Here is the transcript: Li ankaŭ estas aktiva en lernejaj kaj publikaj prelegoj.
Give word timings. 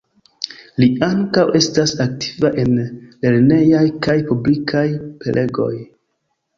Li 0.83 0.87
ankaŭ 1.07 1.43
estas 1.59 1.93
aktiva 2.07 2.53
en 2.65 2.73
lernejaj 2.81 3.87
kaj 4.09 4.19
publikaj 4.35 4.87
prelegoj. 5.25 5.75